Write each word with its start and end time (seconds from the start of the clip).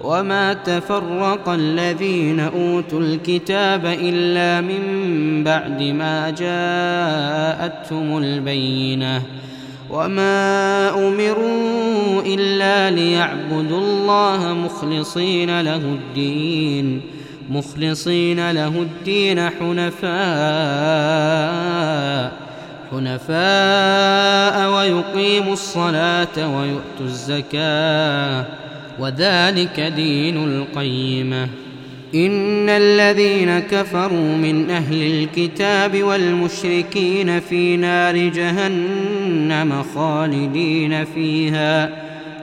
وما 0.00 0.52
تفرق 0.52 1.48
الذين 1.48 2.40
اوتوا 2.40 3.00
الكتاب 3.00 3.86
الا 3.86 4.60
من 4.60 5.44
بعد 5.44 5.82
ما 5.82 6.30
جاءتهم 6.30 8.18
البينه 8.18 9.22
وما 9.90 10.88
امروا 11.08 12.22
الا 12.22 12.90
ليعبدوا 12.90 13.78
الله 13.78 14.54
مخلصين 14.54 15.60
له 15.60 15.76
الدين 15.76 17.00
مخلصين 17.50 18.50
له 18.50 18.68
الدين 18.68 19.50
حنفاء 19.50 20.08
حنفاء 22.90 24.70
ويقيموا 24.70 25.52
الصلاه 25.52 26.56
ويؤتوا 26.56 27.06
الزكاه 27.06 28.44
وذلك 29.00 29.92
دين 29.96 30.44
القيمة. 30.44 31.48
إن 32.14 32.68
الذين 32.68 33.58
كفروا 33.58 34.36
من 34.36 34.70
أهل 34.70 35.02
الكتاب 35.02 36.02
والمشركين 36.02 37.40
في 37.40 37.76
نار 37.76 38.16
جهنم 38.16 39.82
خالدين 39.94 41.04
فيها. 41.04 41.90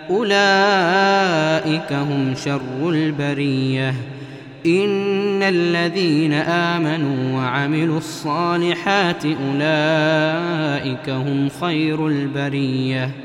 أولئك 0.10 1.94
هم 1.94 2.34
شر 2.46 2.90
البرية. 2.90 3.94
إن 4.66 5.44
الذين 5.44 6.34
آمنوا 6.34 7.38
وعملوا 7.38 7.98
الصالحات 7.98 9.26
أولئك 9.26 11.10
هم 11.10 11.50
خير 11.62 12.08
البرية. 12.08 13.25